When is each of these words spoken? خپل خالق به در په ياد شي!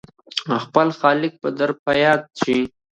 خپل 0.63 0.87
خالق 0.99 1.33
به 1.41 1.49
در 1.57 1.71
په 1.83 1.91
ياد 2.03 2.21
شي! 2.41 2.57